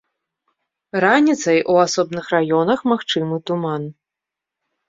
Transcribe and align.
Раніцай 1.03 1.59
у 1.73 1.75
асобных 1.85 2.25
раёнах 2.37 2.79
магчымы 2.93 3.35
туман. 3.51 3.89